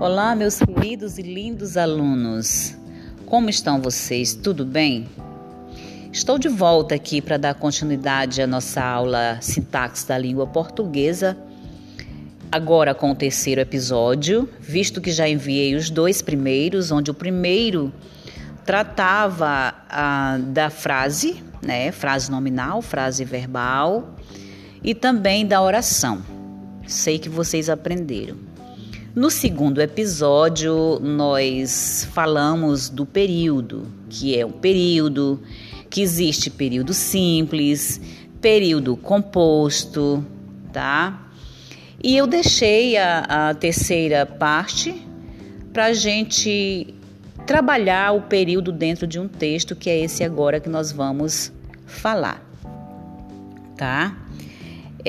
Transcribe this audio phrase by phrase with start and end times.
[0.00, 2.76] Olá, meus queridos e lindos alunos.
[3.26, 4.32] Como estão vocês?
[4.32, 5.08] Tudo bem?
[6.12, 11.36] Estou de volta aqui para dar continuidade à nossa aula Sintaxe da Língua Portuguesa,
[12.52, 17.92] agora com o terceiro episódio, visto que já enviei os dois primeiros, onde o primeiro
[18.64, 24.14] tratava ah, da frase, né, frase nominal, frase verbal,
[24.80, 26.22] e também da oração.
[26.86, 28.47] Sei que vocês aprenderam.
[29.18, 35.42] No segundo episódio, nós falamos do período, que é um período,
[35.90, 38.00] que existe período simples,
[38.40, 40.24] período composto,
[40.72, 41.32] tá?
[42.00, 44.94] E eu deixei a, a terceira parte
[45.72, 46.94] para a gente
[47.44, 51.52] trabalhar o período dentro de um texto, que é esse agora que nós vamos
[51.86, 52.40] falar,
[53.76, 54.16] tá?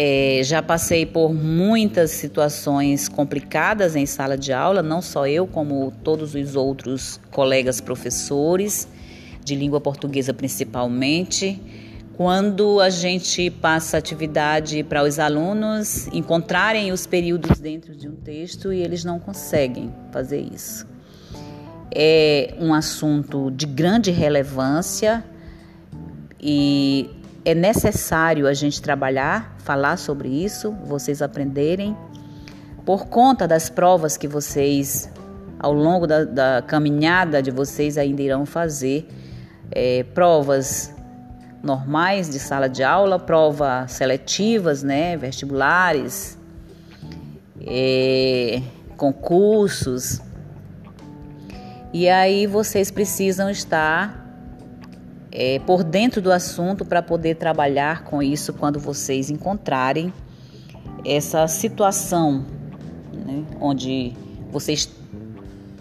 [0.02, 5.92] É, já passei por muitas situações complicadas em sala de aula, não só eu, como
[6.02, 8.88] todos os outros colegas professores,
[9.44, 11.62] de língua portuguesa principalmente,
[12.16, 18.72] quando a gente passa atividade para os alunos encontrarem os períodos dentro de um texto
[18.72, 20.88] e eles não conseguem fazer isso.
[21.94, 25.26] É um assunto de grande relevância
[26.40, 31.96] e é necessário a gente trabalhar, falar sobre isso, vocês aprenderem,
[32.86, 35.10] por conta das provas que vocês,
[35.60, 39.08] ao longo da, da caminhada de vocês, ainda irão fazer.
[39.72, 40.94] É, provas
[41.62, 46.38] normais de sala de aula, provas seletivas, né, vestibulares,
[47.62, 48.62] é,
[48.98, 50.22] concursos.
[51.94, 54.29] E aí vocês precisam estar
[55.32, 60.14] é, por dentro do assunto para poder trabalhar com isso quando vocês encontrarem
[61.06, 62.46] essa situação
[63.14, 64.14] né, onde
[64.52, 64.90] vocês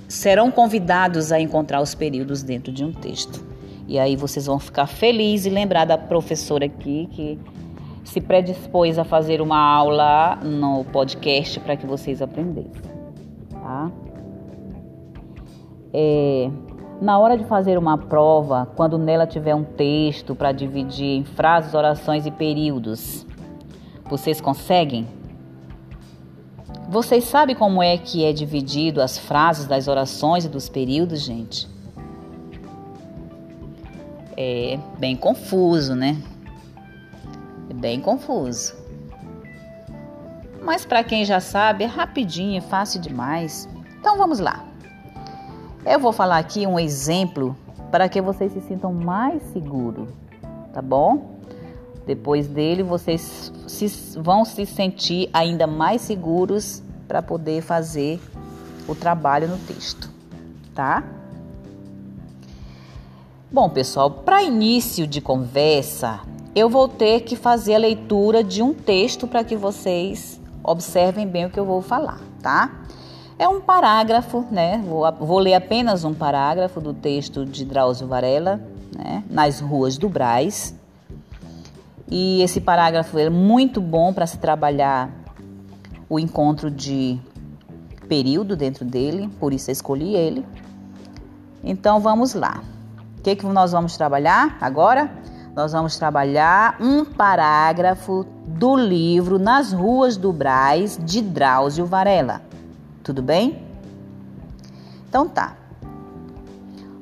[0.07, 3.47] serão convidados a encontrar os períodos dentro de um texto.
[3.87, 7.39] E aí vocês vão ficar felizes e lembrar da professora aqui que
[8.05, 12.73] se predispôs a fazer uma aula no podcast para que vocês aprendessem,
[13.51, 13.91] tá?
[15.93, 16.51] É,
[17.01, 21.75] na hora de fazer uma prova, quando nela tiver um texto para dividir em frases,
[21.75, 23.27] orações e períodos,
[24.05, 25.07] vocês conseguem?
[26.89, 31.69] Vocês sabem como é que é dividido as frases das orações e dos períodos, gente?
[34.37, 36.17] É bem confuso, né?
[37.69, 38.75] É bem confuso.
[40.63, 43.69] Mas para quem já sabe, é rapidinho, é fácil demais.
[44.01, 44.68] Então vamos lá.
[45.89, 47.57] Eu vou falar aqui um exemplo
[47.91, 50.11] para que vocês se sintam mais seguros,
[50.71, 51.39] tá bom?
[52.07, 58.21] Depois dele, vocês se, vão se sentir ainda mais seguros para poder fazer
[58.87, 60.11] o trabalho no texto,
[60.75, 61.03] tá?
[63.51, 66.21] Bom, pessoal, para início de conversa,
[66.55, 71.47] eu vou ter que fazer a leitura de um texto para que vocês observem bem
[71.47, 72.79] o que eu vou falar, tá?
[73.39, 74.83] É um parágrafo, né?
[74.85, 78.61] Vou, vou ler apenas um parágrafo do texto de Drauzio Varela,
[78.97, 79.23] né?
[79.31, 80.75] Nas ruas do Braz.
[82.11, 85.11] E esse parágrafo é muito bom para se trabalhar
[86.09, 87.21] o encontro de
[88.09, 90.45] período dentro dele, por isso eu escolhi ele.
[91.63, 92.63] Então vamos lá.
[93.19, 95.11] O que, que nós vamos trabalhar agora?
[95.55, 102.48] Nós vamos trabalhar um parágrafo do livro Nas Ruas do Braz, de Drauzio Varela.
[103.09, 103.63] Tudo bem?
[105.09, 105.57] Então tá.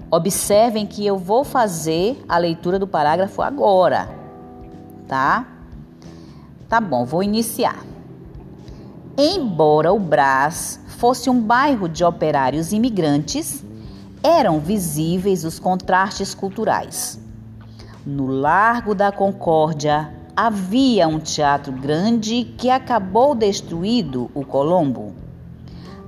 [0.08, 4.08] Observem que eu vou fazer a leitura do parágrafo agora,
[5.08, 5.44] tá?
[6.68, 7.84] Tá bom, vou iniciar.
[9.18, 13.64] Embora o Brás fosse um bairro de operários imigrantes,
[14.22, 17.20] eram visíveis os contrastes culturais.
[18.06, 25.25] No Largo da Concórdia havia um teatro grande que acabou destruído o Colombo.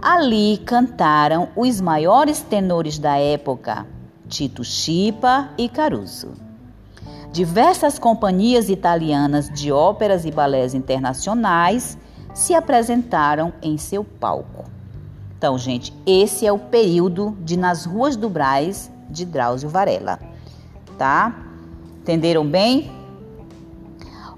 [0.01, 3.85] Ali cantaram os maiores tenores da época,
[4.29, 6.35] Tito Chipa e Caruso.
[7.33, 11.99] Diversas companhias italianas de óperas e balés internacionais
[12.33, 14.65] se apresentaram em seu palco.
[15.37, 20.21] Então, gente, esse é o período de Nas Ruas do Braz de Drauzio Varela,
[20.97, 21.35] tá?
[22.01, 22.91] Entenderam bem?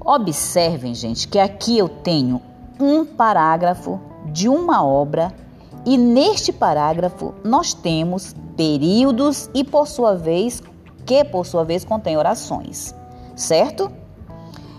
[0.02, 2.40] Observem, gente, que aqui eu tenho
[2.80, 5.32] um parágrafo de uma obra
[5.84, 10.62] e neste parágrafo nós temos períodos e por sua vez
[11.06, 12.94] que por sua vez contém orações,
[13.34, 13.90] certo?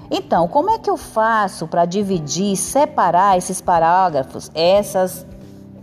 [0.10, 5.26] Então, como é que eu faço para dividir, separar esses parágrafos, essas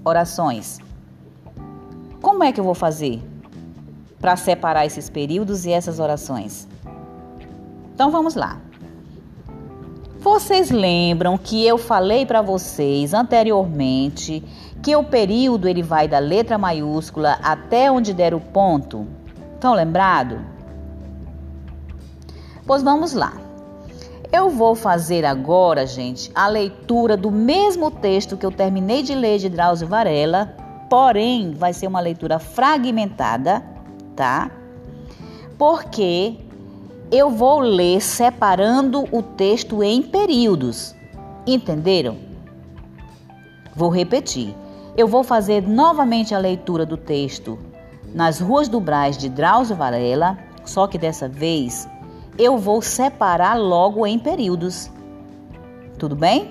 [0.04, 0.78] orações?
[2.20, 3.22] Como é que eu vou fazer
[4.20, 6.68] para separar esses períodos e essas orações?
[7.94, 8.60] Então vamos lá.
[10.30, 14.44] Vocês lembram que eu falei para vocês anteriormente
[14.82, 19.06] que o período ele vai da letra maiúscula até onde der o ponto?
[19.54, 20.38] Estão lembrado?
[22.66, 23.32] Pois vamos lá.
[24.30, 29.38] Eu vou fazer agora, gente, a leitura do mesmo texto que eu terminei de ler
[29.38, 30.54] de Drauzio Varela,
[30.90, 33.64] porém vai ser uma leitura fragmentada,
[34.14, 34.50] tá?
[35.56, 36.36] Porque
[37.10, 40.94] eu vou ler separando o texto em períodos.
[41.46, 42.18] Entenderam?
[43.74, 44.54] Vou repetir.
[44.96, 47.58] Eu vou fazer novamente a leitura do texto
[48.14, 51.88] nas Ruas do Brás de Drauzio Varela, só que dessa vez
[52.38, 54.90] eu vou separar logo em períodos.
[55.98, 56.50] Tudo bem?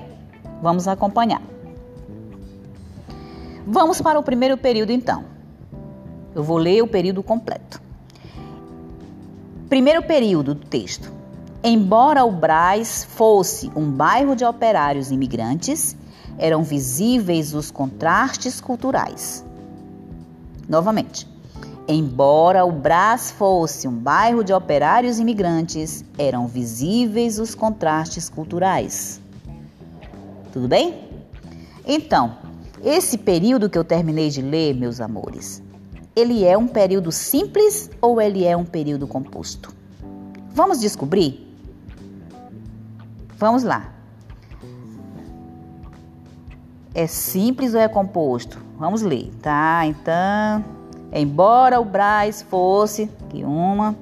[0.62, 1.42] Vamos acompanhar.
[3.66, 5.26] Vamos para o primeiro período então.
[6.34, 7.87] Eu vou ler o período completo.
[9.70, 11.12] Primeiro período do texto.
[11.62, 15.94] Embora o Brás fosse um bairro de operários imigrantes,
[16.38, 19.44] eram visíveis os contrastes culturais.
[20.70, 21.28] Novamente.
[21.86, 29.20] Embora o Brás fosse um bairro de operários imigrantes, eram visíveis os contrastes culturais.
[30.54, 31.10] Tudo bem?
[31.86, 32.38] Então,
[32.82, 35.62] esse período que eu terminei de ler, meus amores,
[36.18, 39.72] ele é um período simples ou ele é um período composto?
[40.50, 41.48] Vamos descobrir?
[43.38, 43.94] Vamos lá.
[46.96, 48.58] É simples ou é composto?
[48.80, 49.86] Vamos ler, tá?
[49.86, 50.66] Então.
[51.14, 53.96] Embora o Braz fosse que uma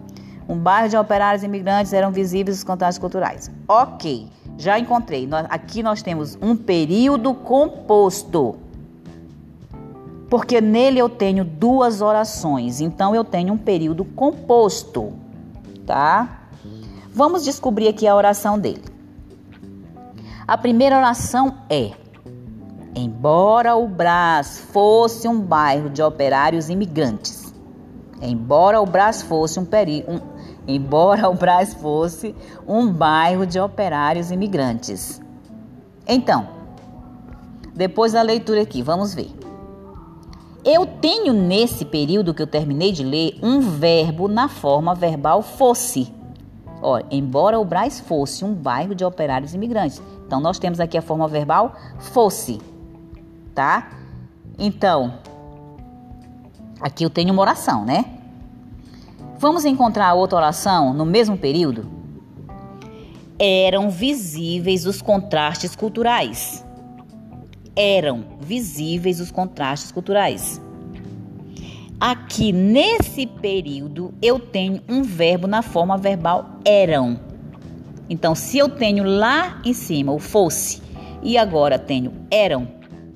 [0.47, 3.51] um bairro de operários imigrantes eram visíveis os contrastes culturais.
[3.67, 5.27] Ok, já encontrei.
[5.49, 8.55] Aqui nós temos um período composto.
[10.29, 15.13] Porque nele eu tenho duas orações, então eu tenho um período composto,
[15.85, 16.47] tá?
[17.11, 18.83] Vamos descobrir aqui a oração dele.
[20.47, 21.91] A primeira oração é:
[22.95, 27.53] Embora o Brás fosse um bairro de operários imigrantes,
[28.21, 30.19] embora o Brás fosse um, peri um
[30.67, 32.35] embora o Brás fosse
[32.67, 35.21] um bairro de operários imigrantes.
[36.07, 36.47] Então,
[37.73, 39.44] depois da leitura aqui, vamos ver.
[40.65, 46.11] Eu tenho nesse período que eu terminei de ler um verbo na forma verbal fosse.
[46.81, 50.01] Olha, embora o Brás fosse um bairro de operários imigrantes.
[50.25, 52.59] Então, nós temos aqui a forma verbal fosse
[53.55, 53.89] tá?
[54.59, 55.13] Então,
[56.81, 58.05] aqui eu tenho uma oração, né?
[59.39, 61.89] Vamos encontrar outra oração no mesmo período?
[63.39, 66.64] Eram visíveis os contrastes culturais.
[67.75, 70.61] Eram visíveis os contrastes culturais.
[71.99, 77.19] Aqui nesse período eu tenho um verbo na forma verbal eram.
[78.09, 80.81] Então, se eu tenho lá em cima o fosse
[81.23, 82.67] e agora tenho eram,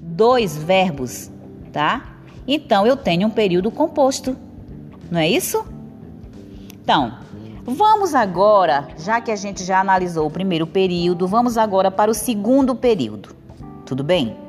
[0.01, 1.29] dois verbos,
[1.71, 2.17] tá?
[2.47, 4.35] Então eu tenho um período composto,
[5.11, 5.63] não é isso?
[6.81, 7.19] Então,
[7.63, 12.13] vamos agora, já que a gente já analisou o primeiro período, vamos agora para o
[12.13, 13.35] segundo período.
[13.85, 14.48] Tudo bem?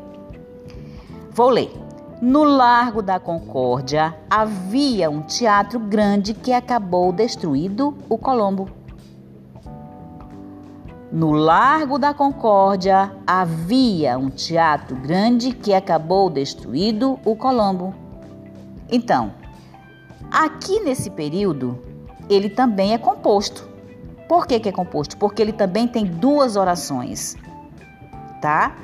[1.40, 1.72] Vou ler.
[2.20, 8.68] No Largo da Concórdia havia um teatro grande que acabou destruído o Colombo.
[11.10, 17.94] No Largo da Concórdia havia um teatro grande que acabou destruído o Colombo.
[18.90, 19.32] Então,
[20.30, 21.78] aqui nesse período,
[22.28, 23.66] ele também é composto.
[24.28, 25.16] Por que, que é composto?
[25.16, 27.34] Porque ele também tem duas orações,
[28.42, 28.76] tá?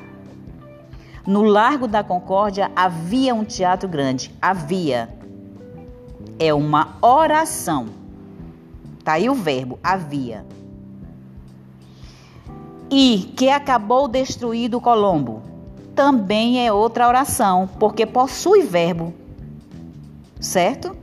[1.26, 4.30] No Largo da Concórdia havia um teatro grande.
[4.40, 5.08] Havia.
[6.38, 7.86] É uma oração.
[9.02, 10.44] Tá aí o verbo havia
[12.90, 15.42] e que acabou destruído Colombo.
[15.94, 19.14] Também é outra oração, porque possui verbo.
[20.38, 20.96] Certo?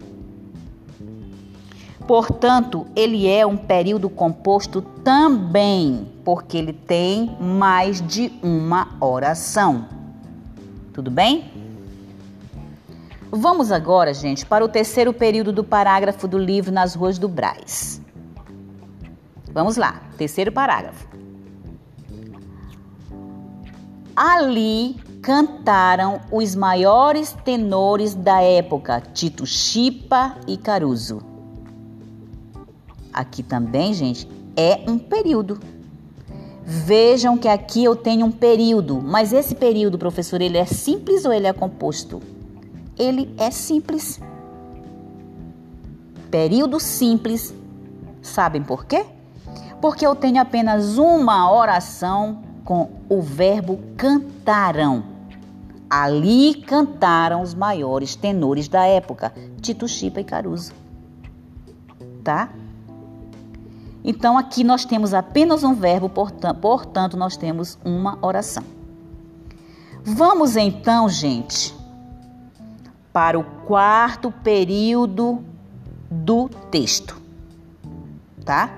[2.08, 9.88] Portanto, ele é um período composto também, porque ele tem mais de uma oração.
[10.94, 11.52] Tudo bem?
[13.32, 18.00] Vamos agora, gente, para o terceiro período do parágrafo do livro Nas Ruas do Braz.
[19.52, 21.08] Vamos lá, terceiro parágrafo.
[24.16, 31.22] Ali cantaram os maiores tenores da época, Tito Chipa e Caruso.
[33.12, 35.60] Aqui também, gente, é um período.
[36.66, 41.34] Vejam que aqui eu tenho um período, mas esse período, professor, ele é simples ou
[41.34, 42.22] ele é composto?
[42.98, 44.20] ele é simples.
[46.30, 47.54] Período simples.
[48.22, 49.06] Sabem por quê?
[49.82, 55.04] Porque eu tenho apenas uma oração com o verbo cantarão.
[55.90, 60.74] Ali cantaram os maiores tenores da época, Tito Chipa e Caruso.
[62.24, 62.50] Tá?
[64.04, 68.64] Então aqui nós temos apenas um verbo, portanto, nós temos uma oração.
[70.04, 71.74] Vamos então, gente,
[73.14, 75.42] para o quarto período
[76.12, 77.22] do texto.
[78.44, 78.70] Tá?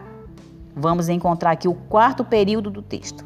[0.75, 3.25] Vamos encontrar aqui o quarto período do texto.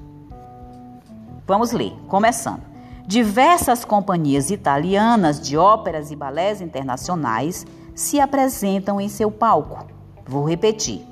[1.46, 2.62] Vamos ler, começando.
[3.06, 7.66] Diversas companhias italianas de óperas e balés internacionais
[7.96, 9.88] se apresentam em seu palco.
[10.26, 11.09] Vou repetir.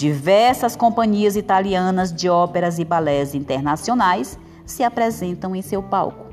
[0.00, 6.32] Diversas companhias italianas de óperas e balés internacionais se apresentam em seu palco.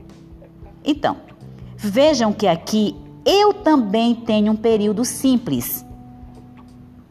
[0.86, 1.18] Então,
[1.76, 2.96] vejam que aqui
[3.26, 5.86] eu também tenho um período simples.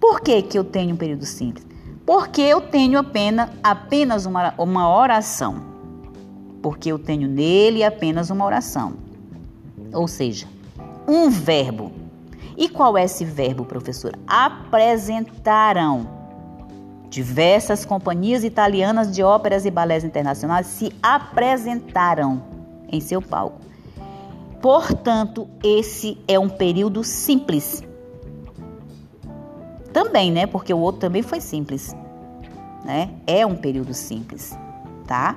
[0.01, 1.67] Por que, que eu tenho um período simples?
[2.07, 5.77] Porque eu tenho apenas, apenas uma, uma oração
[6.63, 8.95] porque eu tenho nele apenas uma oração.
[9.93, 10.49] Ou seja,
[11.07, 11.93] um verbo.
[12.57, 14.19] E qual é esse verbo, professora?
[14.27, 16.16] Apresentarão.
[17.17, 22.43] Diversas companhias italianas de óperas e balés internacionais se apresentaram
[22.93, 23.59] em seu palco.
[24.61, 27.83] Portanto, esse é um período simples.
[29.95, 30.47] Também, né?
[30.47, 31.97] Porque o outro também foi simples,
[32.85, 33.09] né?
[33.27, 34.55] É um período simples,
[35.07, 35.37] tá?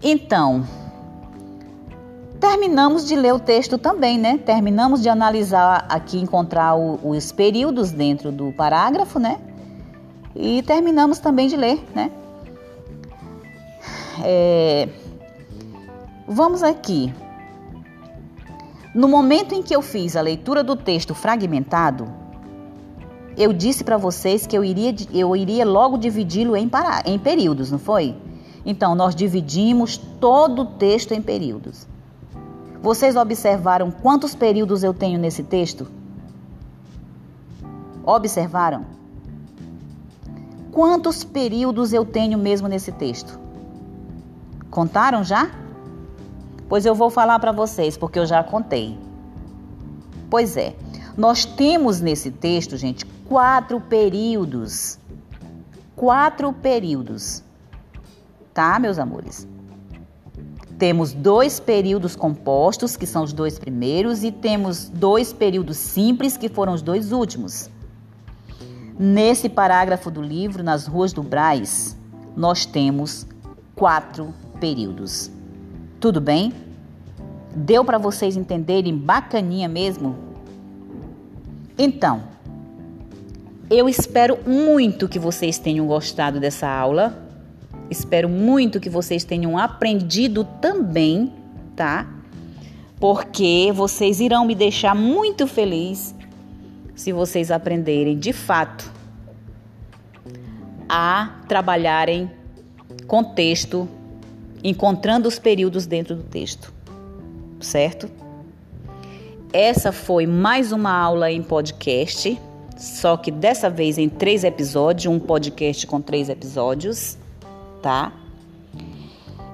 [0.00, 0.64] Então,
[2.38, 4.38] terminamos de ler o texto também, né?
[4.38, 9.40] Terminamos de analisar aqui, encontrar os períodos dentro do parágrafo, né?
[10.34, 12.10] E terminamos também de ler, né?
[14.22, 14.88] É,
[16.28, 17.12] vamos aqui.
[18.94, 22.08] No momento em que eu fiz a leitura do texto fragmentado,
[23.36, 26.70] eu disse para vocês que eu iria, eu iria logo dividi-lo em,
[27.06, 28.16] em períodos, não foi?
[28.66, 31.86] Então, nós dividimos todo o texto em períodos.
[32.82, 35.86] Vocês observaram quantos períodos eu tenho nesse texto?
[38.04, 38.99] Observaram?
[40.72, 43.38] Quantos períodos eu tenho mesmo nesse texto?
[44.70, 45.50] Contaram já?
[46.68, 48.96] Pois eu vou falar para vocês, porque eu já contei.
[50.30, 50.76] Pois é,
[51.16, 54.98] nós temos nesse texto, gente, quatro períodos.
[55.96, 57.42] Quatro períodos
[58.54, 59.48] tá, meus amores?
[60.78, 66.48] Temos dois períodos compostos, que são os dois primeiros, e temos dois períodos simples, que
[66.48, 67.68] foram os dois últimos.
[69.02, 71.96] Nesse parágrafo do livro, Nas Ruas do Braz,
[72.36, 73.26] nós temos
[73.74, 75.30] quatro períodos.
[75.98, 76.52] Tudo bem?
[77.56, 80.18] Deu para vocês entenderem bacaninha mesmo?
[81.78, 82.24] Então,
[83.70, 87.26] eu espero muito que vocês tenham gostado dessa aula.
[87.88, 91.32] Espero muito que vocês tenham aprendido também,
[91.74, 92.06] tá?
[93.00, 96.14] Porque vocês irão me deixar muito feliz
[97.00, 98.92] se vocês aprenderem de fato
[100.86, 102.30] a trabalharem
[103.06, 103.88] com texto,
[104.62, 106.70] encontrando os períodos dentro do texto,
[107.58, 108.06] certo?
[109.50, 112.38] Essa foi mais uma aula em podcast,
[112.76, 117.16] só que dessa vez em três episódios, um podcast com três episódios
[117.80, 118.12] tá?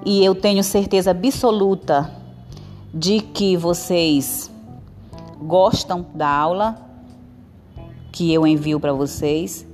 [0.04, 2.10] E eu tenho certeza absoluta
[2.92, 4.50] de que vocês
[5.40, 6.85] gostam da aula
[8.16, 9.66] que eu envio para vocês.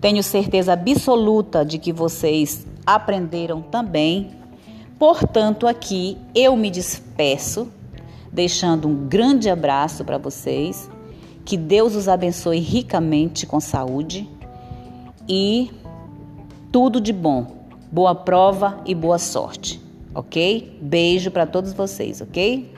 [0.00, 4.30] Tenho certeza absoluta de que vocês aprenderam também.
[4.98, 7.68] Portanto, aqui eu me despeço,
[8.32, 10.90] deixando um grande abraço para vocês.
[11.44, 14.28] Que Deus os abençoe ricamente com saúde
[15.28, 15.70] e
[16.72, 17.46] tudo de bom.
[17.92, 19.80] Boa prova e boa sorte,
[20.12, 20.76] ok?
[20.82, 22.74] Beijo para todos vocês, ok?